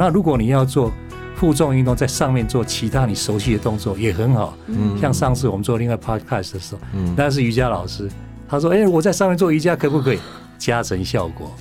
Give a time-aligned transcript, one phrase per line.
[0.00, 0.90] 那如果你要做
[1.36, 4.56] 负重运动，在上面做其他你熟悉的动作也很好。
[4.68, 6.80] 嗯像上次我们做另外 podcast 的时候，
[7.14, 8.08] 那是瑜伽老师，
[8.48, 10.18] 他说：“哎、我在上面做瑜伽可不可以
[10.56, 11.52] 加成效果？”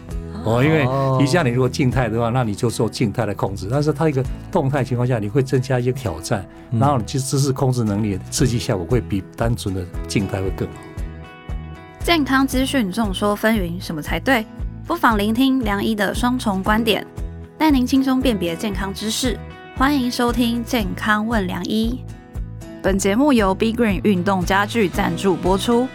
[0.45, 0.87] 哦，因为
[1.21, 10.75] 瑜伽你如果静态的话，那你就做静态的控制，但是它一个动态情况下，你会增加一些挑战，然后你其实姿势控制能力的刺激效果会比单纯的静态会更好。
[11.99, 14.45] 健康资讯众说纷纭，什么才对？
[14.87, 17.05] 不妨聆听梁医的双重观点，
[17.59, 19.37] 带您轻松辨别健康知识。
[19.75, 21.99] 欢迎收听《健康问良医》。
[22.81, 25.85] 本节目由 Big Green 运动家具赞助播出。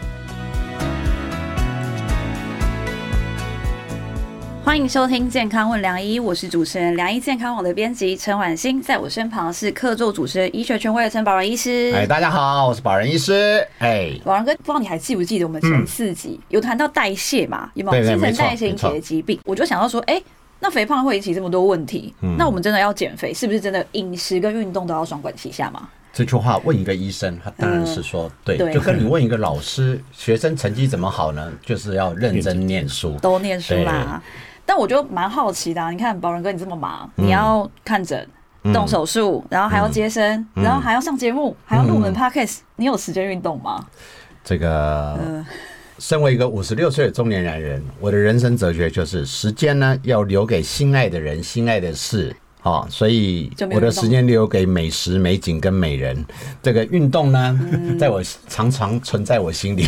[4.62, 11.90] 欢迎收听《健康问良医》，我是主持人良医健康网的编辑陈婉欣，在我身旁是客座主持人、医学权威的陈宝仁医师。
[11.96, 13.66] 哎，大家好，我是宝仁医师。
[13.78, 17.70] 哎，宝仁哥，不知道你还记不记得我们前四集、有谈到代谢嘛？
[17.72, 19.40] 有没有新陈代谢引起的疾病？
[19.46, 20.22] 我就想到说，哎、
[20.60, 25.88] 那肥胖会引起这么多问题，嗯那我们真的要减肥，是不是真的饮食跟运动都要双管齐下嘛？
[26.12, 31.52] 这句话问一个医生，他当然是说对，对就跟你问一个老师，学生成绩怎么好呢？
[31.66, 33.16] 就是要认真念书。
[33.20, 34.22] 都念书啦。
[34.64, 38.26] 但我就蛮好奇的、啊，你看宝仁哥你这么忙，你要看诊、
[38.72, 43.84] 动手术，然后还要接生，然后还要上节目，还要录我们 podcast，、你有时间运动吗？
[44.44, 45.44] 这个，嗯
[46.06, 52.36] 身为一个五十六岁的中年男人，我的人生哲学就是：时间呢要留给心爱的人、心爱的事。
[52.62, 56.22] 哦，所以我的时间留给美食、美景跟美人。
[56.62, 59.86] 这个运动呢，嗯在我常常存在我心里。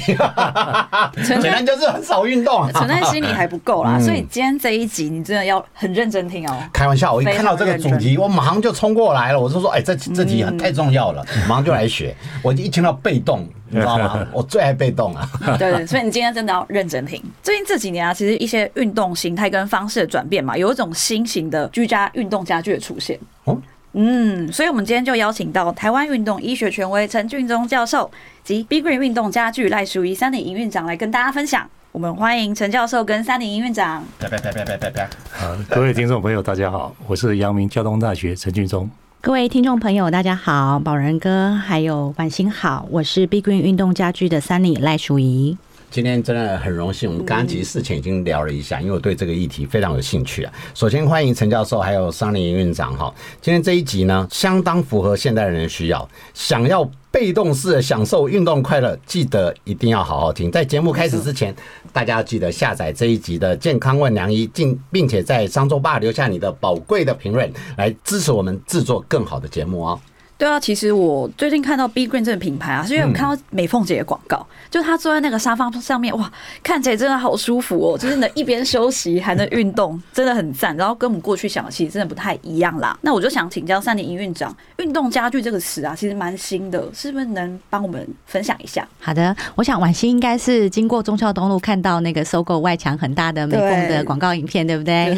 [1.22, 2.66] 存在简单就是很少运动。
[2.72, 6.62] 存在心里还不够嗯啦，所以今天这一集你真的要很认真听哦。
[6.72, 9.38] 开玩笑，我一看到这个主题，我马上就冲过来了。
[9.38, 12.16] 我就说，哎，这这题很太重要了，马上就来学。
[12.42, 14.26] 我一听到被动，你知道吗？
[14.32, 15.28] 我最爱被动啊。
[15.58, 17.22] 对对，所以你今天真的要认真听。
[17.42, 23.18] 最近这几年啊，其实一些运动形态跟方式的转变嘛，有一种新型的居家运动家具的出现。
[23.44, 23.56] 哦
[23.98, 28.10] 嗯，所以我们今天就邀请到台湾运动医学权威陈俊忠教授
[28.44, 31.66] 及 Big Green 运动家具赖淑仪三点营运长来跟大家分享。
[31.92, 34.04] 我们欢迎陈教授跟三鼎营院长。
[34.18, 35.08] 啪啪啪啪啪啪啪。
[35.32, 38.90] 好，各位听众朋友，大家好，我是阳明交通大学陈俊忠。
[39.20, 45.56] 各位听众朋友，大家好，宝仁哥还有婉欣好，我是 Big Green 运动家居的三里赖淑仪。
[45.90, 50.52] 今天真的很荣幸，我们刚刚其实事情已经聊了一下，因为我对这个议题非常有兴趣啊。
[50.74, 53.12] 首先欢迎陈教授还有桑林院长哈。
[53.40, 60.52] 今天这一集呢，相当符合现代人的需要，想要被动式的享受运动快乐，记得一定要好好听。
[60.52, 61.56] 在节目开始之前，
[61.90, 69.98] 大家记得下载这一集的健康问良医，并并且在商周吧留下你的宝贵的评论，来支持我们制作更好的节目哦。
[70.38, 76.30] 对啊，其实我最近看到 Big Green 这个品牌啊，是因为我看到美凤姐的广告，就她坐在那个沙发上面，哇，
[76.62, 80.76] 看起来真的好舒服哦，就是能一边休息还能运动，真的很赞。
[80.76, 82.98] 然后跟我们过去想的其实真的不太一样啦。
[83.00, 88.86] 那我就想请教三年营运长，运动家具这个词啊，其实蛮新的，是不是能帮我们分享一下？
[89.00, 95.16] 好的，我想婉欣应该是经过忠孝东路看到那个收购外墙很大的美凤的广告影片，对不对？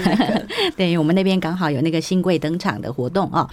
[0.77, 3.49] 对， 我们那边刚好有那个新贵登场的活动哦。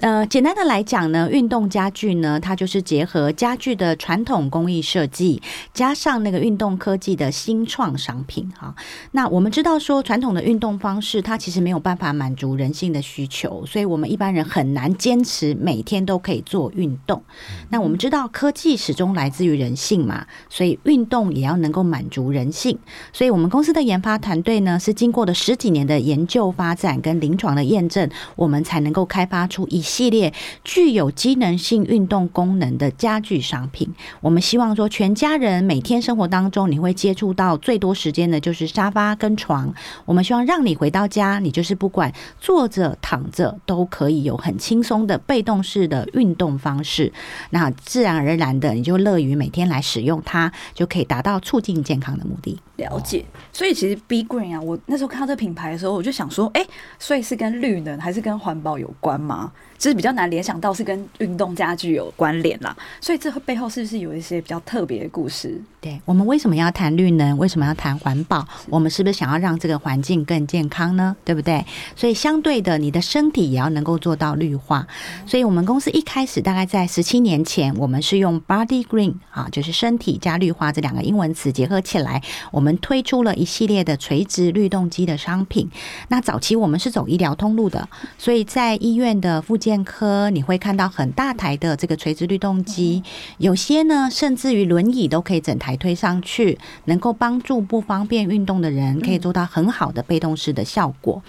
[0.00, 5.40] 呃，简单的来讲呢，运动家具呢，它就是结合家具的传统工艺设计，
[5.72, 8.74] 加上那个运动科技的新创商品哈。
[9.12, 17.22] 那我们知道说，传统的运动方式它其实没有办法满足人性的需求，所以我们一般人很难坚持每天都可以做运动。
[17.68, 22.76] 那我们知道科技始终来自于人性嘛，所以运动也要能够满足人性。
[23.12, 30.32] 所以我们公司的研发团队呢，是经过了十几年的研究发展跟临床的验证，我们才能够开发出一系列
[30.64, 33.88] 具有有机能性运动功能的家具商品。
[34.20, 39.72] 我们希望说，全家人每天生活当中，你会接触到最多时间的就是沙发跟床。
[40.04, 47.10] 我们希望让你回到家，你就是不管坐着躺着都可以有很轻松的被动式的运动方式。
[47.48, 52.58] 那自然而然的，你就乐于每天来使用它，就可以达到促进健康的目的。
[52.76, 56.66] 了解，所以其实 B Green 啊，我那时候看到这品牌的时候，我就想说，哎、
[56.98, 59.52] 所以是跟绿能还是跟环保有关吗？
[59.76, 62.74] 就是比较难联想到是跟运动家具有关联啦。
[63.00, 65.60] 所以这背后是不是有一些比较特别的故事？
[65.80, 67.36] 对我们为什么要谈绿能？
[67.36, 68.46] 为什么要谈环保？
[68.68, 71.14] 我们是不是想要让这个环境更健康呢？
[71.24, 71.64] 对不对？
[71.94, 74.86] 所以相对的，你的身体也要能够做到绿化。
[75.26, 85.68] 所以我们公司一开始大概在十七年前，我们是用 Body Green 啊，就是身体加绿化这两个英文词结合起来，我们们推出了一系列的垂直律动机的商品。
[86.06, 93.02] 那早期我们是走医疗通路的，所以在医院的复健科，你会看到很大台的这个垂直律动机，
[93.38, 101.22] 有些呢甚至于轮椅都可以整台推上去，能够帮助不方便运动的人，可以做到很好的被动式的效果。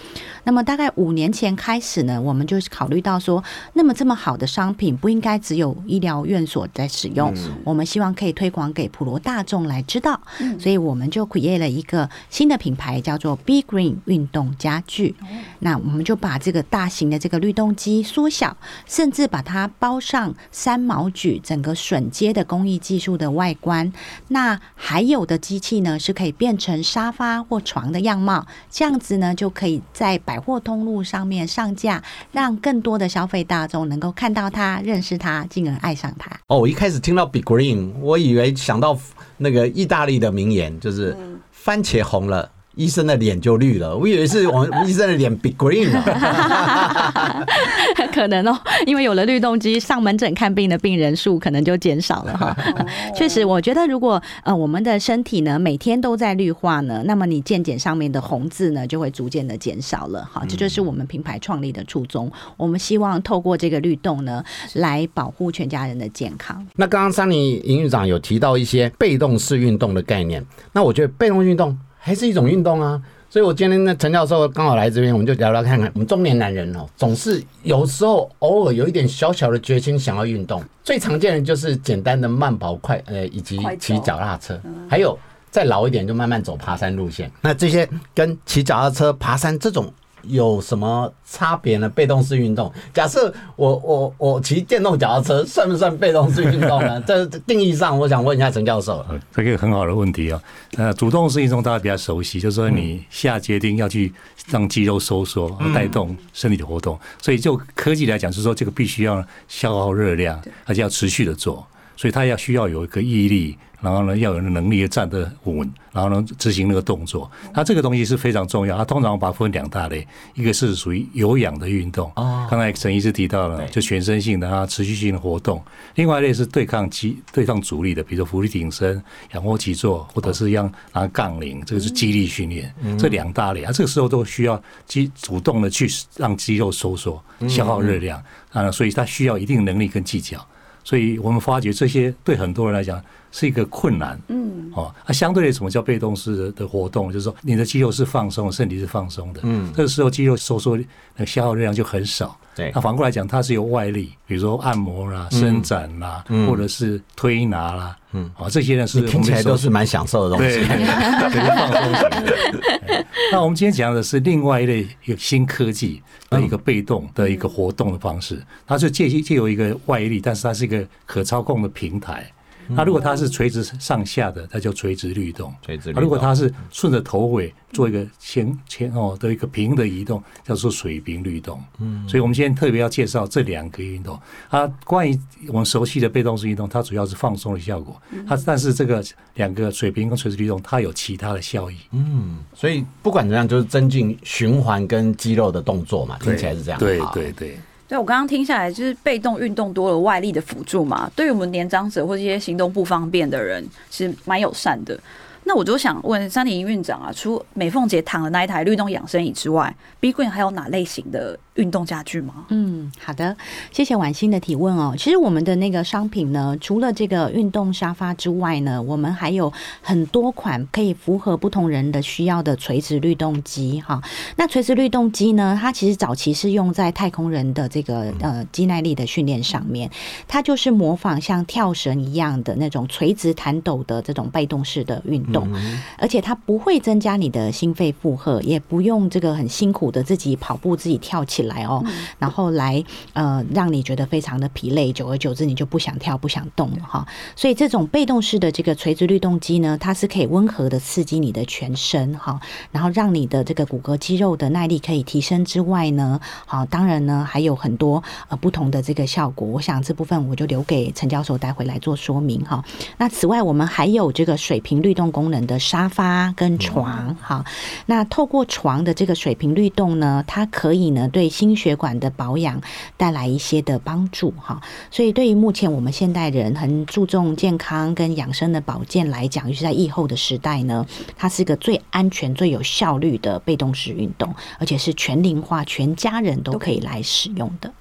[0.43, 3.43] 那么大概五年前开始呢，我们就是考虑到说，
[3.73, 7.33] 那么这么好的商品不应该只有医疗院所在使用，
[7.63, 10.19] 我们希望可以推广给普罗大众来知道，
[10.59, 15.15] 所以我们就 create 了一个新的品牌，叫做 Big Green 运动家具。
[15.59, 18.55] 那我们就把这个大型的这个律动机缩小，
[18.85, 23.91] 甚至把它包上三毛榉整个榫接的工艺技术的外观。
[24.27, 32.01] 那还有的机器呢，是可以变成沙发或床的样貌，这样子呢就可以在百货通路上面上架，
[32.31, 36.31] 让更多的消费大众能够看到它、认识它，进而爱上它。
[36.47, 38.97] 哦，我一开始听到 Big Green，我以为想到
[39.37, 41.15] 那个意大利的名言，就是
[41.51, 42.51] 番茄红了。
[42.75, 47.45] 医生的脸就绿了，我以为是我们 医生的脸 be green 了，
[48.13, 52.55] 可能哦，因为有了律动机，上门诊看病的病人数可能就减少了哈。
[53.13, 60.43] 确实，我觉得如果呃我们的身体呢每天都在绿化呢，那么你健检上面的红字呢就会逐渐的减少了哈。
[60.47, 64.43] 这就是我们品牌创立的初衷，我们希望透过这个律动呢
[64.75, 66.65] 来保护全家人的健康。
[66.75, 71.77] 那刚刚桑尼营运长有提到一些被动式运动的概念，那我觉得被动运动。
[72.03, 72.99] 还是一种运动啊，
[73.29, 75.89] 所以我今天呢，陈教授刚好来这边，我们就聊聊看看。
[75.93, 84.59] 我们中年男人哦，总是有时候偶尔有一点小小的决心想要运动，最常见的就是简单的慢跑、快呃以及骑脚踏车，
[84.89, 85.15] 还有
[85.51, 87.31] 再老一点就慢慢走爬山路线。
[87.41, 89.93] 那这些跟骑脚踏车、爬山这种。
[90.23, 91.89] 有什么差别呢？
[91.89, 97.01] 被动式运动，假设我我我骑电动脚踏车，算不算被动式运动呢？
[97.07, 99.05] 这定义上，我想问一下陈教授。
[99.33, 100.41] 这个很好的问题啊。
[100.77, 104.13] 呃，主动式运动大家比较熟悉，就是说你下决定要去
[104.47, 106.99] 让肌肉收缩，带动身体的活动。
[107.21, 111.65] 所以就科技来讲，是说这个必须要消耗热量，而且要持续的做，
[112.01, 113.55] 所以他要需要有一个毅力。
[113.79, 117.29] 然后呢，要有能力站得稳，然后呢执行那个动作。
[117.51, 118.77] 那这个东西是非常重要。
[118.77, 122.11] 它通常把它分两大类，一个是属于有氧的运动。
[122.15, 122.47] 哦。
[122.47, 125.59] 刚才陈医师提到了，就全身性的啊，持续性的活动。
[125.95, 129.03] 另外一类是对抗肌、对抗阻力的，比如说浮力挺身、
[129.33, 132.71] 仰卧起坐，或者是让拿杠铃，这个是肌力训练。
[132.99, 137.19] 这两大类啊，这个时候都需要肌主动的去让肌肉收缩、
[137.49, 140.45] 消耗热量啊，所以它需要一定能力跟技巧。
[140.83, 143.03] 所以我们发觉这些对很多人来讲。
[143.31, 150.77] 是一个困难，嗯，哦，那相对的什么叫被动式的活动，就是说你的肌肉是放松，身体是放松的，嗯，这个时候肌肉收缩
[151.15, 152.71] 那消耗热量就很少，对。
[152.75, 160.65] 那反过来讲，它是有外力，比如说按摩啦、伸展啦，或者是推拿啦，嗯，啊，这些呢是听起来都是蛮享受的东西，对，
[161.55, 163.05] 放松型的。
[163.31, 172.29] 那我们今天讲的是另外一类有新科技的一个被动的一个活动的方式，它是借借由一个外力，但是它是一个可操控的平台。
[172.75, 175.91] 那如果它是垂直上下的，它叫垂直律动；垂直。
[175.91, 181.61] 如果它是顺着头尾做一个前前哦的一个平的移动，叫做水平律动。
[181.79, 184.19] 嗯，所以我们今天特别要介绍这两个运动。
[184.49, 188.01] 它关于我们熟悉的被动式运动，它主要是放松的效果。
[188.27, 189.03] 它但是这个
[189.35, 191.75] 两个水平跟垂直律动，它有其他的效益。
[191.91, 196.79] 嗯，所以不管怎样，就是增进循环跟肌肉的动作嘛，听起来是这样。
[196.79, 197.57] 对对对。
[197.91, 204.97] 对，我刚刚听下来，就是被动运动多了外力的辅助嘛，对于我们年长者或这些行动不方便的人，是蛮友善的。
[205.43, 211.37] 那我就想问三林院长啊，除美凤姐躺的那一台律动养生椅之外，B Green 还有哪类型的？
[211.55, 212.45] 运动家具吗？
[212.47, 213.35] 嗯，好的，
[213.71, 214.95] 谢谢婉欣的提问哦。
[214.97, 224.01] 其实我们的那个商品呢，除了这个运动沙发之外呢，我们还有很多款可以符合不同人的需要的垂直律动机哈。
[224.37, 229.91] 那垂直律动机呢，它其实早期是用在太空人的这个呃肌耐力的训练上面，
[230.29, 235.51] 它就是模仿像跳绳一样的那种垂直弹抖的这种被动式的运动，
[235.97, 241.40] 而且它不会增加你的心肺负荷，也不用这个很辛苦的自己跑步自己跳起。
[241.43, 241.83] 来哦，
[242.19, 242.83] 然后来
[243.13, 247.05] 呃，让你觉得非常的疲累，久而久之你就不想跳、不想动了哈。
[247.35, 252.39] 所以这种被动式的这个垂直律动机呢，它是可以温和的刺激你的全身哈，
[252.71, 259.47] 然后让你的这个骨骼肌肉的耐力可以提升之外呢，好，当然呢还有很多呃不同的这个效果。
[259.47, 262.63] 我想这部分我就留给陈教授待会来做说明哈。
[262.97, 267.43] 那此外，我们还有这个水平律动功能的沙发跟床哈。
[267.85, 272.61] 那透过床的这个水平律动呢，它可以呢对心血管的保养
[272.97, 274.61] 带来一些的帮助哈。
[274.91, 280.85] 所以对于目前我们现代人很注重健康跟养生的保健来讲，尤其在疫后的时代呢，
[281.17, 287.73] 它是一个最安全、最有效率的被动式运动，而且是全龄化、全家人都可以来使用的。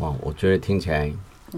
[0.00, 1.12] 哇，我觉得听起来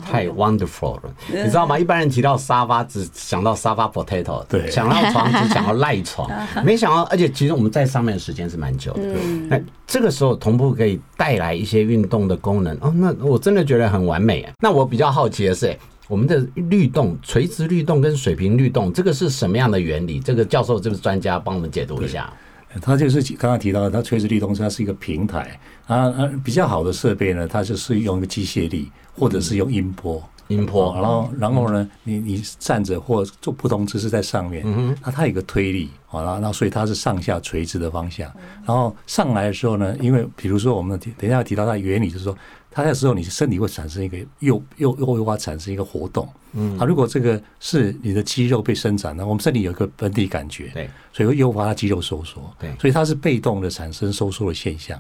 [0.05, 1.79] 太 wonderful 了，你知道吗？
[1.79, 6.31] 一般人提到沙发只想到沙发 potato，对想到床只想到赖床，
[6.65, 9.03] 没想到，而且其实我们在上面的时间是蛮久的。
[9.49, 14.49] 那这个时候同步可以带来一些运动的功能哦，那我真的觉得很完美。
[14.61, 15.77] 那我比较好奇的是，
[16.07, 20.21] 我们的律动、垂直律动跟水平律动，这个是什么样的原理？
[20.21, 22.33] 这个教授这个专家帮我们解读一下。
[22.81, 30.23] 它就是刚刚提到的，它垂直律动它是一个平台啊啊，比较好的设备呢，它就是用一个机械力，或者是用音波。
[30.49, 34.65] 音波，然后然后呢，你你站着或做不同姿势在上面，
[35.05, 38.33] 那它有个推力，好了，那所以它是上下垂直的方向。
[38.65, 42.35] 然后上来的时候呢，因为比如说我们等一下要提到它原理，就是说
[42.79, 54.97] 它的时候你身体会产生一个诱诱诱发产生一个活动，嗯，啊，如果这个是你的肌肉被伸展了，我们身体有一个本体感觉，对，所以会诱发它肌肉收缩，对，所以它是被动的产生收缩的现象，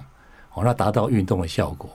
[0.55, 1.89] 哦，那达到运动的效果。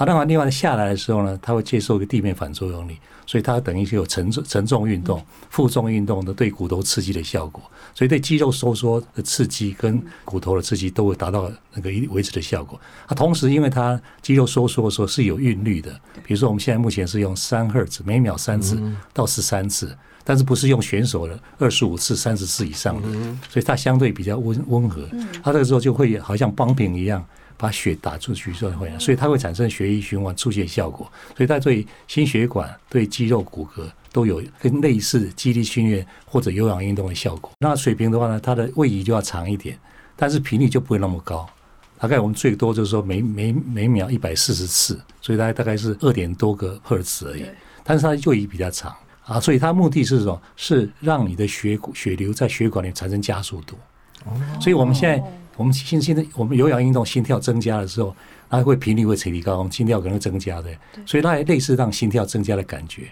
[0.00, 7.62] 啊，那么另外下来的时候呢，它会接受一个地面反作用力，所以它等于是有沉重沉重运动、负重运动的对骨头刺激的效果，
[7.94, 12.80] 所以对肌肉收缩的刺激跟骨头的刺激都会达到那个一维持的效果。
[13.08, 15.92] 啊，同时因为它肌肉收缩的时候是有韵律的，
[16.24, 23.08] 比如说我们现在目前是用三赫兹每秒三次到十三次，但是不是用选手的二十五次、三十次以上的，
[23.50, 25.06] 所以它相对比较温温和。
[25.42, 27.22] 它这个时候就会好像帮柄一样。
[27.60, 37.52] 把血打出去，所以会，所以它会产生血液循环出血效果，所以它对心血管、对肌肉骨骼都有跟类似肌力训练或者有氧运动的效果。
[37.58, 39.78] 那水平的话呢，它的位移就要长一点，
[40.16, 41.46] 但是频率就不会那么高。
[41.98, 47.44] 大概我们最多就是说每每每秒一百四十次，所以大概大概是二点多个赫兹而已。
[47.84, 50.42] 但是它位移比较长啊，所以它目的是什么？
[50.56, 53.76] 是让你的血血流在血管里产生加速度。
[54.58, 55.22] 所以我们现在。
[55.60, 58.16] 我们心心的我们有氧运动心跳增加的时候，
[58.48, 60.70] 它会频率会提高，心跳可能会增加的，
[61.04, 63.02] 所以它也类似让心跳增加的感觉。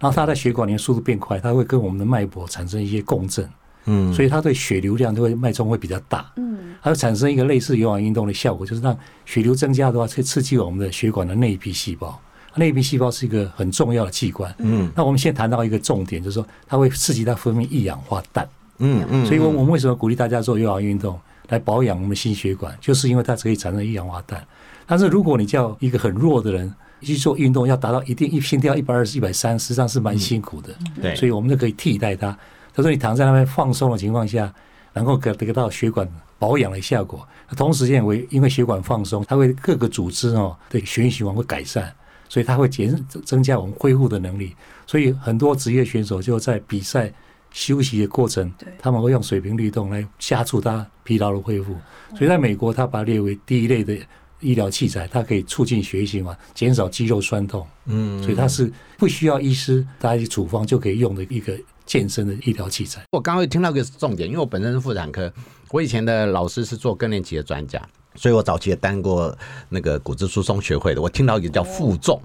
[0.00, 3.48] 然后它在血管里面速度变快，它会跟我们的脉搏产生一些共振，
[3.84, 12.20] 嗯，所以它对血流量就会脉冲会比较大，嗯，它会产生一个类似有氧运动的效果，就是让血流增加的话，会刺激我们的血管的内皮细胞。
[12.56, 21.16] 内皮细胞是一个很重要的器官，嗯，那我们现在谈到一个重点，就是说它会刺激它分泌一氧化氮，嗯嗯，所以我我们为什么鼓励大家做有氧运动？
[21.48, 24.42] 来保养我们心血管，就是因为它可以产生一氧化氮。
[24.86, 30.74] 但是如果你叫一个很弱的人去做运动，要达到一定一心跳一百二十、一百三，实际上是蛮辛苦的。
[31.00, 32.36] 对，所以我们就可以替代它。
[32.74, 34.52] 他说你躺在那边放松的情况下，
[34.92, 36.08] 能够得得到血管
[36.38, 37.26] 保养的效果。
[37.56, 41.92] 同时间为因为血管放松，它会各个组织哦的血液循环会改善，
[42.28, 42.94] 所以它会减
[43.24, 44.54] 增加我们恢复的能力。
[44.86, 47.12] 所以很多职业选手就在比赛。
[47.52, 51.76] 休息的过程，他们会用水平律动来加速他疲劳的恢复。
[52.16, 53.96] 所以在美国，他把它列为第一类的
[54.40, 57.66] 医疗器材，它可以促进血液循环，减少肌肉酸痛。
[57.86, 61.56] 嗯，所以它是不需要医师大家处方就可以用的一个
[61.86, 63.02] 健身的医疗器材。
[63.12, 65.32] 我刚刚听到一个重点，因为我本身是妇产科，
[65.70, 67.80] 我以前的老师是做更年期的专家。
[68.14, 69.36] 所以我早期也当过
[69.68, 72.20] 那个骨质疏松学会的，我听到一个叫负重，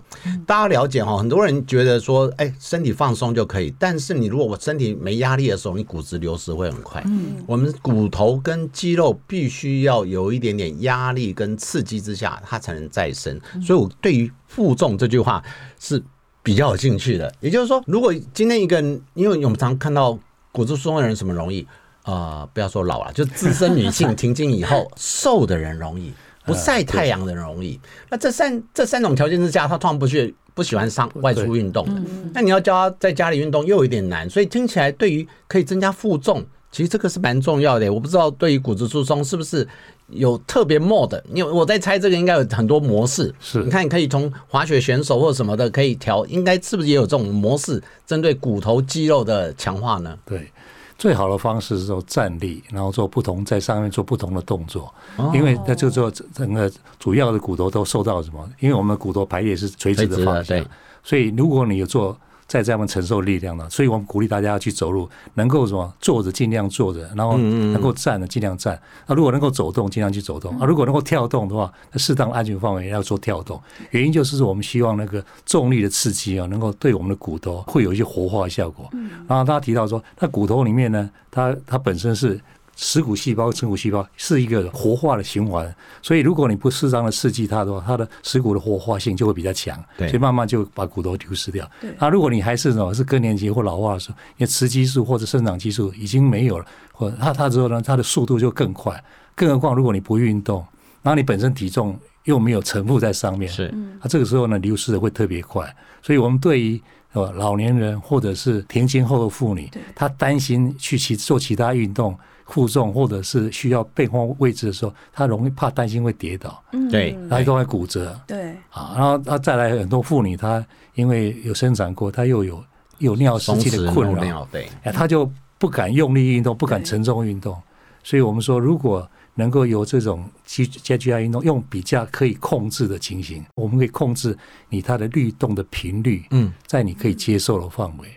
[0.46, 1.18] 大家了解哈？
[1.18, 7.02] 很多人觉得说，哎，身体放松就可以，但是你如果我身体没压力的时候，你骨质流失会很快。
[7.06, 13.40] 嗯，我们骨头跟肌肉必须要有一点点压力跟刺激之下，它才能再生。
[13.62, 15.44] 所以我对于负重这句话
[15.80, 16.04] 是
[16.44, 17.34] 比较有兴趣的。
[17.40, 20.18] 也就是说，如果今天一个人，因为我们常看到
[20.52, 21.66] 骨质疏松的人什么容易？
[22.08, 26.14] 啊，不要说老了， 就资深女性停经以后，瘦的人容易，
[26.46, 27.80] 不晒太阳的人容易。
[28.10, 31.86] 那这三这三种条件之下，她突然不去不喜欢上外出运动，
[32.34, 34.30] 那你要教她在家里运动又有点难。
[34.30, 37.92] 所以听起来，对于可以增加负重，其实这个是蛮重要的。
[37.92, 39.68] 我不知道对于骨质疏松是不是
[40.08, 43.36] 有特别 mode，因为我在猜这个应该有很多模式。
[43.42, 50.18] 是，你看你可以从滑雪选手或者什么的可以调，应该是不是也有这种模式针对骨头肌肉的强化呢？
[50.26, 50.50] 对。
[50.98, 54.94] 最好的方式是说站立，然后做不同在上面做不同的动作，
[55.34, 58.50] 因为那就做整个主要的骨头都受到什么？
[58.60, 60.66] 因为我们骨头排列是垂直的方向，
[61.04, 62.18] 所以如果你有做。
[62.48, 68.80] 在这样承受力量了，所以我们鼓励大家要去走路，能够什么坐着尽量坐着，然后能够站的尽量站。
[69.06, 70.58] 那如果能够走动，尽量去走动。
[70.58, 73.62] 啊，如果能够跳动的话，那适当安全范围要做跳动。
[73.92, 78.90] 原因就是我们希望那个重力的刺激啊，能够对我们的骨头会有一些活化效果。
[79.28, 82.40] 然后他提到说，那骨头里面呢，它它本身是
[82.78, 91.70] 食骨细胞、成骨细胞是一个活化的循环，所以如果你不适当的刺激它的话，它的食骨的活化性就会比较强，所以慢慢就把骨头丢失掉。
[92.00, 99.04] 那如果你还是什么是更年期或老化的时候，因为雌激素或者生长激素已经没有了，或它它之后呢，它的速度就更快。
[99.34, 100.64] 更何况如果你不运动，
[101.02, 106.80] 然后你本身体重又没有沉负在上面，是嗯啊，这个时候呢，流失的会特别快，所以我们对于
[107.14, 112.16] 呃老年人或者是停经后的妇女，她担心去其做其他运动
[112.48, 116.90] 负重或者是需要变换位置的时候，他容易怕担心会跌倒，嗯。
[116.90, 117.18] 对。
[117.30, 118.20] 然后都会骨折。
[118.26, 118.52] 对。
[118.70, 122.64] 啊，然后他再来很多妇女她因为有生产过，她又有
[123.00, 126.86] 有尿失松禁的困扰，对，哎，她就不敢用力运动，不敢对。
[126.86, 127.56] 承重运动，
[128.04, 134.36] 所以我们说如果能够有这种居家居家运动，用比较可以控制的情形，我们可以控制
[134.70, 136.52] 你它的律动的频率，嗯。
[136.66, 138.08] 在你可以接受的范围。
[138.08, 138.14] 嗯，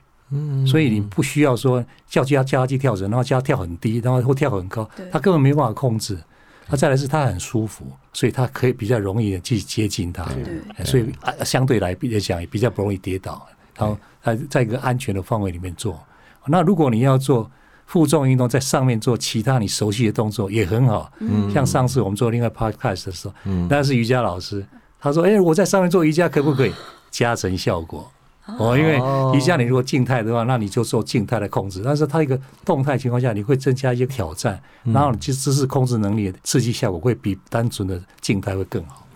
[0.67, 6.19] 所以你不需要说叫叫叫他去跳绳，然后叫他跳很低，然后或跳很高，他根本没办法控制。
[6.69, 10.45] 那再来是他很舒服，所以他可以比较容易的去接近它，对
[10.77, 13.45] 哎所以啊相对来来讲也比较不容易跌倒。
[13.77, 15.99] 然后他在一个安全的范围里面做。
[16.47, 17.51] 那如果你要做
[17.87, 21.11] 负重运动，在上面做其他你熟悉的动作也很好。
[21.19, 24.65] 嗯像上次我们做另外 podcast 的时候，嗯那是瑜伽老师，
[25.01, 26.73] 他说：“哎、我在上面做瑜伽可不可以
[27.11, 28.09] 加成效果？”
[28.47, 39.07] 哦，因为哦瑜伽你如果静态的话，那你就做静态的控制，但是它一个动态情况下，你会增加一些挑战，嗯然后其实姿势控制能力、刺激效果会比单纯的静态会更好。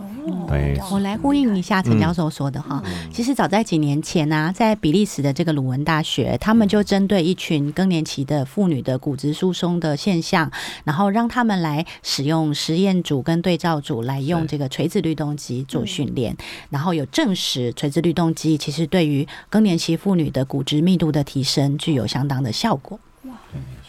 [0.48, 2.82] 对，我来呼应一下陈教授说的哈，
[3.12, 10.50] 其实早在几年前呢、在比利时的这个鲁文大学，他们就针对一群更年期的妇女的骨质疏松的现象，
[10.84, 16.36] 然后让他们来使用实验组跟对照组来用这个垂直律动机做训练，
[16.70, 22.98] 然后有证实垂直律动机其实对于更年期妇女的骨质密度的提升具有相当的效果。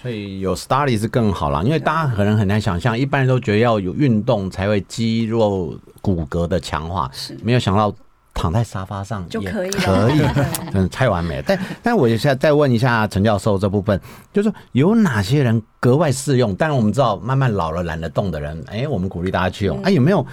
[0.01, 7.09] 所以有 study 是更好了，因为大家可能很难想象，一般人都觉得要有运动才会肌肉骨骼的强化，
[7.43, 7.93] 没有想到
[8.33, 11.43] 躺在沙发上也就可以了可以对，真的太完美了。
[11.47, 13.99] 但但我现在再问一下陈教授这部分，
[14.31, 16.53] 就是说有哪些人格外适用？
[16.55, 19.81] 当然我们知道慢慢老了懒得动的人，哎，我们鼓励大家去用。
[19.81, 20.23] 哎，有没有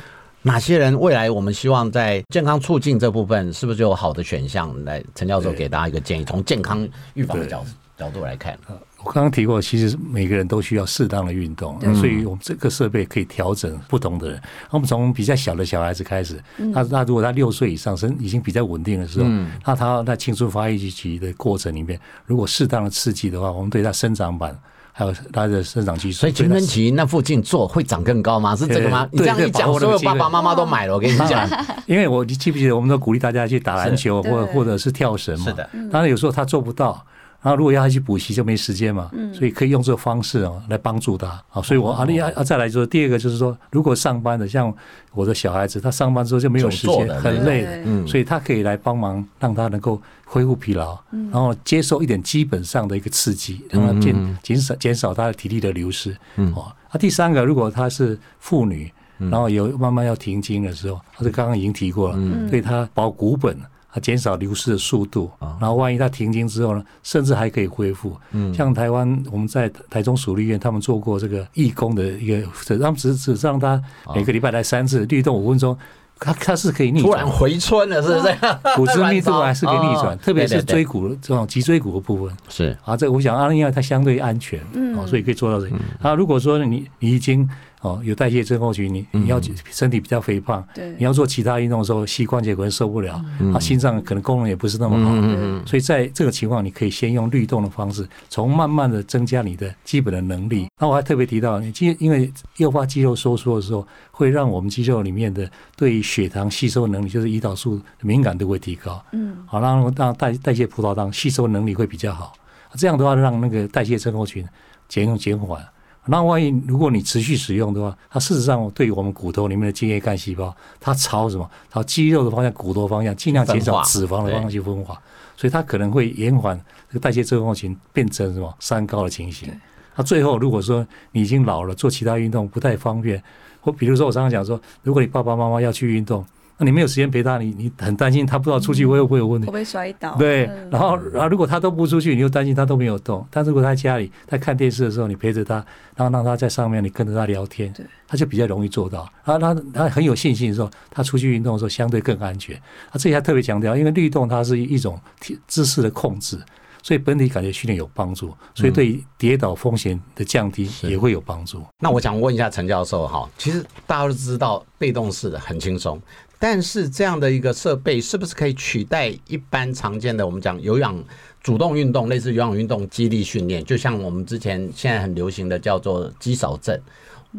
[0.43, 4.85] 哪些人未来我们希望在健康促进这部分，是不是就有好的选项？
[4.85, 7.65] 来，陈教授给大家一个建议，从健康预防的角
[7.97, 8.59] 角度来看。
[9.05, 14.41] 我刚刚提过，其实每个人都需要适当的运动，所以我们这个设备可以调整不同的人。
[14.71, 16.41] 我们从比较小的小孩子开始，
[16.73, 19.29] 他他如果他六岁以上身已经比较稳定的时候，
[19.65, 24.57] 那他在青春发育期的过程里面，如果适当的刺激的话，我们对他生长板
[24.93, 28.55] 还有他的生长激素，所以青春期那附近做会长更高吗？
[28.55, 29.09] 是这个吗？
[29.11, 30.95] 你这样一讲，所有爸爸妈妈都买了。
[30.95, 31.49] 我跟你讲，
[31.87, 35.47] 因为我你记不记得，我们都鼓励大家去打篮球，或者或者是跳绳嘛。
[35.47, 35.69] 是的。
[35.91, 37.05] 当然有时候他做不到，
[37.43, 39.11] 然后如果要他去补习就没时间嘛。
[39.35, 41.27] 所以可以用这个方式啊来帮助他。
[41.51, 44.73] 啊，所以我啊，你啊啊再来说第二个就是说，如果上班的像
[45.13, 47.67] 我的小孩子，他上班之后就没有时间，很累
[48.07, 56.17] 所以他可以来帮忙，让他能够恢复疲劳，然后接受一点基本上的一个刺激，让他减减少减少他的体力的流失。
[56.55, 62.19] 哦，啊，第三个，如果他是妇女，然后有慢慢要停经的时候，他是刚刚已经提过了，
[62.51, 63.57] 对他保骨本。
[63.93, 68.17] 啊，减少流失的速度，然后万一它停经之后呢，甚至还可以恢复。
[68.33, 72.43] 嗯像台湾我们在台中属立医院，他们做过这个义工的一个，
[72.79, 73.81] 他们只只让他
[74.15, 75.77] 每个礼拜来三次，律动五分钟，
[76.19, 78.35] 它它是可以逆转突然，回春了，是不是？
[78.77, 82.35] 骨质密度还是可以逆转哦，特别是椎骨这种脊椎骨的部分。
[82.49, 85.75] 是啊，这个我想啊，因为它相对安全，嗯，所以可以做到这里。
[86.01, 87.47] 啊，如果说你你已经
[87.83, 89.41] 哦有代谢症候群，你你要
[89.71, 100.69] 身体比较肥胖，对你要做其他运动的时候，膝关节可能受不了，啊，心脏可能功能也不是那么好，所以在这个情况，你可以先用律动的方式，从慢慢的增加你的基本的能力。
[100.81, 112.33] 那我还特别提到，你肌因为诱发肌肉收缩的时候，会让我们肌肉里面的对血糖吸收能力，就是胰岛素的敏感度会提高，嗯，好让让代代谢葡萄糖吸收能力会比较好。
[112.77, 114.47] 这样的话，让那个代谢症候群
[114.89, 115.61] 减减缓。
[116.07, 121.49] 那万一如果你持续使用的话，它事实上对于我们骨头里面的精液干细胞，它朝什么？
[121.71, 125.01] 朝肌肉的方向、骨头方向，尽量减少脂肪的方向去分化，
[125.37, 129.49] 所以它可能会延缓这个代谢症候群变成什么三高的情形。
[129.95, 133.23] 那最后，如果说你已经老了，做其他运动不太方便，
[133.61, 136.25] 或比如说我常常讲说，如果你爸爸妈妈要去运动，
[136.63, 139.53] 那你没有时间陪他，你你很担心他不知道出去会不会有问题会不。
[139.53, 140.15] 会摔倒？
[140.17, 143.27] 对嗯，然后然后如果他都不出去，你又担心他都没有动。
[143.33, 145.57] 但如果他在家里在看电视的时候，你陪着他，
[145.97, 147.75] 然后让他在上面，你跟着他聊天，
[148.07, 149.11] 他就比较容易做到。
[149.25, 152.57] 然后他他很有信心的时候，他出去运动的时候相对更安全。
[152.93, 156.39] 他，这里还特别强调，因为律动它是一种体姿势的控制，
[156.81, 161.61] 所以本体感觉训练有帮助，所以对跌倒风险的降低也会有帮助。
[161.81, 166.01] 那我想问一下陈教授哈，其实大家都知道被动式的很轻松，
[166.43, 171.01] 但是这样的一个设备是不是可以取代一般常见的我们讲有氧
[171.41, 176.77] 主动运动，类似有氧运动激励训练，就像我们之前现在很流行的叫做肌少症，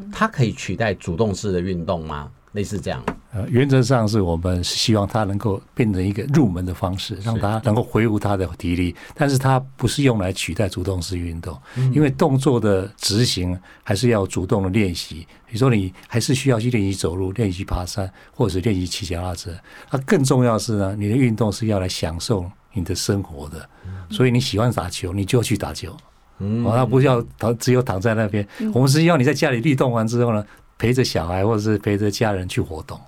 [0.10, 2.32] 它可以取代主动式的运动吗？
[2.54, 3.04] 类似这样？
[3.34, 11.60] 呃，原则上是我们是希望它能够变成一个入门的方式，让它能够恢复它的体力，但是它不是用来取代主动式运动，
[11.91, 15.26] 因为动作的执行还是要主动的练习。
[15.48, 19.52] 比如说，你还是需要去练习走路、练习爬山，或者是练习骑脚踏车。
[19.89, 23.67] 那更重要是呢，你的运动是要来享受你的生活的，
[24.12, 25.96] 所以你喜欢打球，你就去打球。
[26.38, 28.48] 嗯，那不要躺，只有躺在那边。
[28.74, 30.46] 我们是希望你在家里运动完之后呢，
[30.78, 33.00] 陪着小孩或者是陪着家人去活动。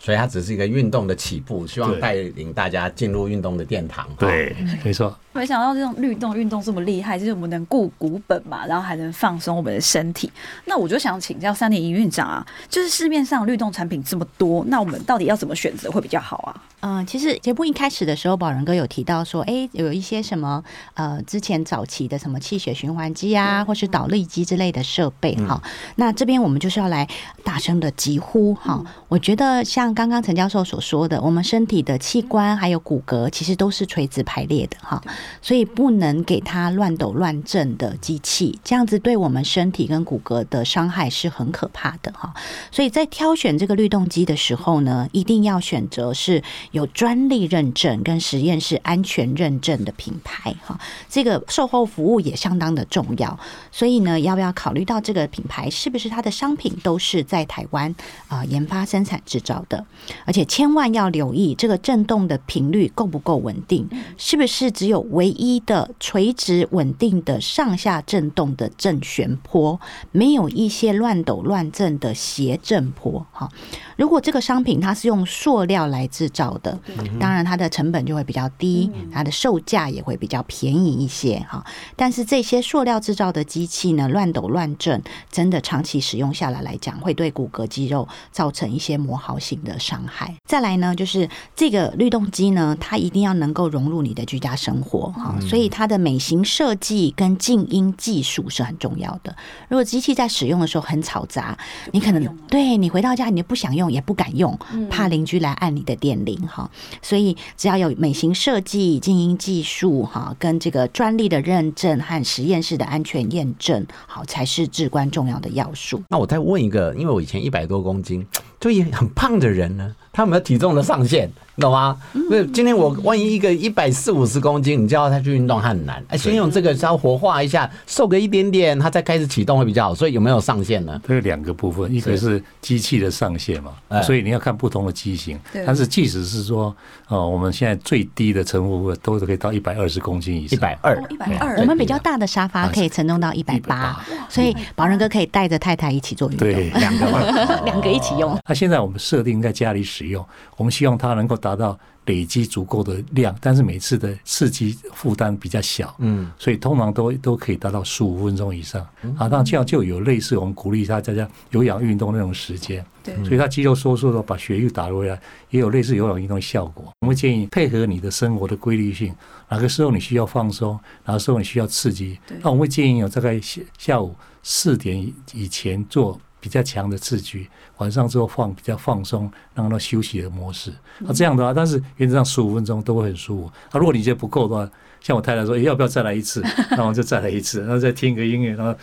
[0.00, 4.08] 所以它只是一个运动的起步，希望带领大家进入运动的殿堂。
[4.18, 5.16] 对，没错。
[5.32, 10.28] 没想到这种律动运动这么厉害，就是我们能固骨本嘛，然后还能放松我们的身体。
[10.64, 16.50] 那我就想请教三年营运长啊，就是市面上律动产品这么多，那我们到底要怎么选择会比较好啊？
[16.80, 25.62] 嗯，其实节目一开始的时候，宝仁哥有提到说，哎，有一些什么呃，之前早期的什么气血循环机啊，或是导力机之类的设备哈。
[25.94, 27.06] 那这边我们就是要来
[27.44, 28.82] 大声的疾呼哈。
[29.06, 35.02] 我觉得像刚刚陈教授所说的，我们身体的器官还有骨骼，其实都是垂直排列的哈。
[35.42, 42.32] 所以不能给它乱抖乱震的机器，这样子对我们身体跟骨骼的伤害是很可怕的哈。
[42.70, 50.78] 所以在挑选这个律动机的时候呢，一定要选择是有专利认证跟实验室安全认证的品牌哈。
[51.08, 53.38] 这个售后服务也相当的重要，
[53.70, 57.94] 所以呢，要不要考虑到这个品牌是不是它的商品都是在台湾
[58.28, 59.79] 啊研发生产制造的？
[60.24, 65.00] 而且千万要留意这个震动的频率够不够稳定，是不是只有。
[65.10, 69.80] 唯一的垂直稳定的上下震动的正弦波，
[70.12, 73.26] 没有一些乱抖乱震的斜震波。
[73.32, 73.48] 哈，
[73.96, 76.78] 如果这个商品它是用塑料来制造的，
[77.18, 81.38] 当然它的成本就会比较低，它的售价也会比较便宜一些。
[81.48, 81.64] 哈，
[81.96, 90.34] 但是这些塑料制造的机器呢，乱抖乱震，真的长期使用下来来讲，会对骨骼肌肉造成一些磨耗性的伤害。
[90.46, 95.12] 再来呢，就是这个律动机呢，它一定要能够融入你的居家生活。
[95.12, 99.34] 哈，所以它的美型设计跟静音技术是很重要的。
[99.68, 101.56] 如果机器在使用的时候很嘈杂，
[101.92, 106.70] 你可能对你回到家你不想用也不敢用，怕邻居来按你的电铃哈。
[107.02, 116.02] 所以只要有美型设计、静音技术哈，跟这个专利的认证和实验室的安全验证，好才是至关重要的要素。
[116.08, 118.26] 那我再问一个，因为我以前一百多公斤，
[118.60, 119.96] 就也很胖的人呢。
[120.12, 121.96] 他们的体重的上限，懂吗？
[122.28, 126.02] 那今天我万一一个一百四五十公斤，你叫他去运动，他很难。
[126.08, 129.94] 哎，先用这个稍活化一下，瘦个一点点，他再开始启动会比较好。
[129.94, 131.00] 所以有没有上限呢？
[131.06, 135.38] 它有两个部分，一个是机器的上限嘛，所以你要看不同的机型。
[135.66, 136.74] 但是即使是说，
[137.08, 141.56] 哦，我们现在最低的承负都是可以到一百二十公斤以上，一百二，一百二。
[141.58, 147.06] 我们比较大的沙发可以承重到一百八，所以宝仁哥可以带着太太一起做运动，对，两个
[147.66, 148.38] 两个一起用。
[148.48, 150.24] 那现在我们设定在家里使用，
[150.56, 158.80] 我们希望它能够达到累积足够的量，但是每次的刺激负担比较小，嗯，所以通常都都可以达到十五分钟以上，
[159.16, 166.90] 啊，那这样就有类似我们鼓励他大家有氧运动那种时间，对，所以他肌肉收缩的时候把血又打回来，也有类似有氧运动的效果。
[167.00, 169.14] 我们建议配合你的生活的规律性，
[169.48, 176.18] 哪个时候你需要放松，哪个时候你需要刺激，那我们会建议有大概下下午四点以前做。
[176.40, 177.46] 比较强的刺激，
[177.78, 180.72] 晚上之后放比较放松，让它休息的模式。
[180.98, 183.52] 那这样的话，但是原则上十五分钟都会很舒服。
[183.72, 186.42] 那如果你觉得不够的话，像我太太说，要不要再来一次？
[186.76, 188.74] 那我就再来一次，然后再听一个音乐，然后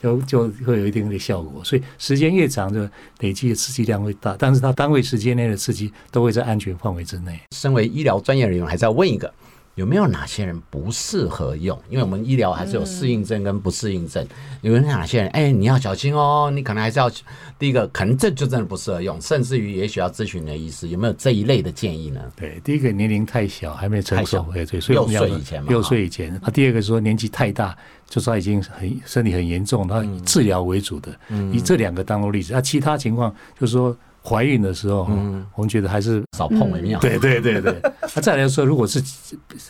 [0.00, 1.62] 就就会有一定的效果。
[1.64, 2.80] 所以时间越长，就
[3.20, 7.40] 累积的刺激量会大，但是它单位时间内的刺激都会在安全范围之内。
[7.56, 9.32] 身为医疗专业人员，还是要问一个。
[9.74, 11.78] 有没有哪些人不适合用？
[11.88, 14.26] 因为我们医疗还是有适应症跟不适应症。
[14.60, 15.28] 有哪些人？
[15.28, 17.10] 哎，你要小心哦，你可能还是要
[17.58, 20.88] 第一个，可能这就真的不适合用，甚至于也许要咨询你的医师。
[20.88, 22.20] 有没有这一类的建议呢？
[22.36, 26.38] 对，第一个年龄太小，还没成熟，对，所以六岁以前嘛，六岁以前。
[26.42, 27.74] 那第二个说年纪太大，
[28.06, 31.10] 就是他已经很身体很严重，他以治疗为主的，
[31.50, 32.52] 以这两个当做例子。
[32.52, 33.96] 那其他情况就是说。
[34.24, 36.98] 怀孕的时候，嗯，我们觉得还是少碰为妙。
[37.00, 37.80] 对对对对。
[38.14, 39.02] 那再来说，如果是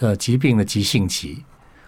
[0.01, 1.43] 呃疾病的急性期，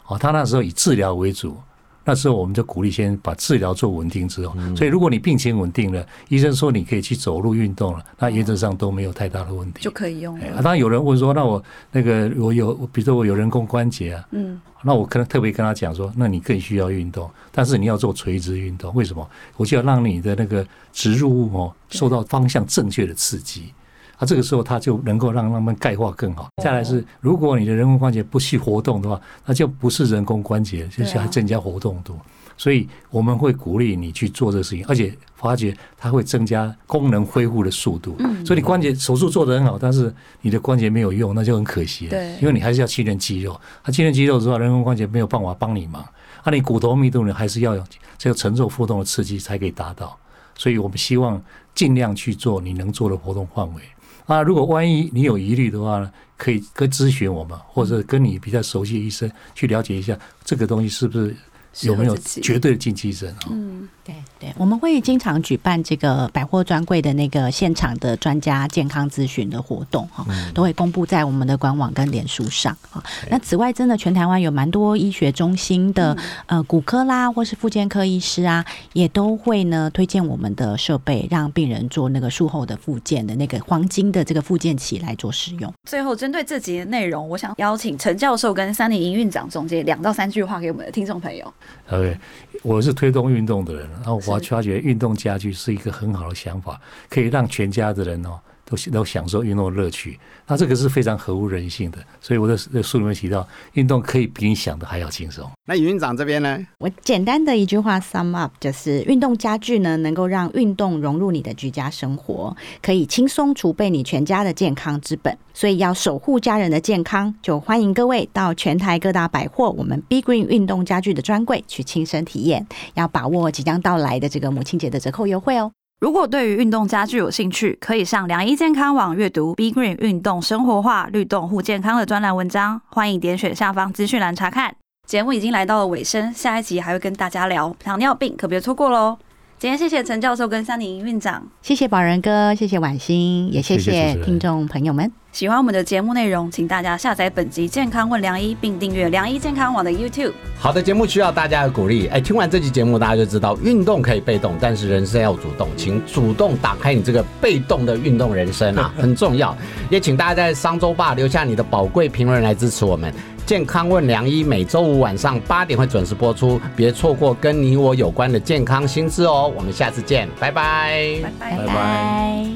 [0.06, 1.56] 哦，他那时候以治疗为主，
[2.04, 10.62] 那时候我们就鼓励先把治疗做稳定之后，所以如果你病情稳定了，医生说你可以去走路运动了，那原则上都没有太大的问题，就可以用了。
[10.62, 19.26] 当然有人问说，那我那个我有，比如说我有人工关节啊，嗯，那我可能特别跟他讲说，那你更需要运动，但是你要做垂直运动，为什么？
[19.56, 23.72] 我就要让你的那个植入物哦受到方向正确的刺激。
[24.18, 26.48] 啊，这个时候它就能够让他们钙化更好。
[26.62, 32.16] 再来是，如果你的人工关节不去活动的话，那就不是人工关节，就是还增加活动度。
[32.56, 38.14] 所以我们会鼓励你去做这个事情，而且发觉它会增加功能恢复的速度。
[38.20, 42.06] 嗯，所以你关节手术做得很好，但是你的关节没有用，那就很可惜。
[42.06, 46.04] 对，因为你还是要训练肌肉，它训练肌肉之后，人工关节没有办法帮你忙。
[46.44, 47.82] 那你骨头密度呢，还是要有
[48.16, 50.16] 这个承受负重的刺激才可以达到。
[50.56, 51.42] 所以我们希望
[51.74, 53.82] 尽量去做你能做的活动范围。
[54.26, 61.36] 啊，如果万一你有疑虑的话呢，可以跟咨询我们，或者跟你比较熟悉的医生去了解一下这个东西是不是
[61.82, 63.48] 有没有绝对的禁忌症啊？
[63.50, 63.88] 嗯。
[64.04, 73.02] 对对，我们会经常举办这个百货专柜的那个现场的专家健康咨询的活动哈，都会公布在我们的官网跟脸书上啊。
[73.30, 76.14] 那此外，真的全台湾有蛮多医学中心的
[76.46, 78.62] 呃骨科啦，或是复健科医师啊，
[78.92, 85.72] 也都会呢推荐我们的设备，让病人做那个术后的复健的那个黄金的这个复健期来做使用。
[85.88, 91.50] 最后，针对这集的内容，我想邀请陈教授跟三林营运长总结两到三句话给我们的听众朋友。
[91.90, 92.18] OK，
[92.62, 93.88] 我是推动运动的人。
[93.90, 100.18] 然后我发觉运动家具是一个很好的想法，可以让全家的人哦都都享受运动的乐趣。
[100.46, 105.50] 那这个是非常合乎人性的，所以我在书里面提到，运动可以比你想的还要轻松。
[105.66, 106.58] 那尹院长这边呢？
[106.78, 115.36] 我简单的一句话 sum up 就是，运动家具呢能够让运动融入你的居家生活，可以轻松储备你全家的健康之本。
[115.54, 125.72] 所以要守护家人的健康，就欢迎各位到全台各大百货，我们 Big Green 运动家具的专柜去亲身体验，要把握即将到来的这个母亲节的折扣优惠哦。
[126.00, 134.74] 如果对于运动家具有兴趣，可以上良医健康网阅读 B Green 运动生活化律动护健康的专栏文章，欢迎点选下方资讯栏查看。
[135.06, 139.18] 节目已经来到了尾声，下一集还会跟大家聊糖尿病，可别错过喽。
[139.56, 145.10] 今天谢谢陈教授跟三林院长，谢谢宝仁哥，谢谢婉欣，也谢谢听众朋友们。
[145.32, 150.32] 喜欢我们的节目内容，请大家下载本集《健康问良医》，并订阅良医健康网的 YouTube。
[150.58, 159.56] 好的节目需要大家的鼓励，哎，听完这期节目，大家就知道运动可以被动，但是人生要主动，请主动打开你这个被动的运动人生啊，很重要。
[159.88, 163.12] 也请大家在商周吧留下你的宝贵评论来支持我们。
[163.46, 169.52] 健康问良医每周五晚上八点会准时播出，别错过跟你我有关的健康新知哦。
[169.54, 172.46] 我们下次见，拜拜，拜拜。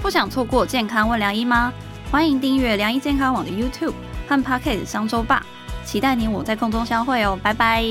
[0.00, 1.72] 不想错过健康问良医吗？
[2.10, 3.94] 欢迎订阅良医健康网的 YouTube
[4.28, 5.44] 和 Pocket 商周吧，
[5.84, 7.84] 期待你我在空中相会哦，拜拜。